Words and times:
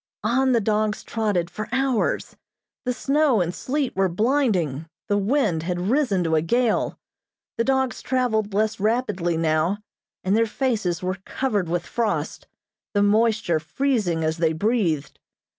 On 0.23 0.53
the 0.53 0.59
dogs 0.59 1.03
trotted 1.03 1.51
for 1.51 1.69
hours. 1.71 2.35
The 2.85 2.91
snow 2.93 3.39
and 3.39 3.53
sleet 3.53 3.95
were 3.95 4.09
blinding, 4.09 4.87
the 5.07 5.17
wind 5.19 5.61
had 5.61 5.91
risen 5.91 6.23
to 6.23 6.33
a 6.35 6.41
gale. 6.41 6.97
The 7.59 7.63
dogs 7.63 8.01
traveled 8.01 8.51
less 8.51 8.79
rapidly 8.79 9.37
now, 9.37 9.77
and 10.23 10.35
their 10.35 10.47
faces 10.47 11.03
were 11.03 11.19
covered 11.23 11.69
with 11.69 11.85
frost, 11.85 12.47
the 12.95 13.03
moisture 13.03 13.59
freezing 13.59 14.23
as 14.23 14.37
they 14.39 14.53
breathed. 14.53 15.19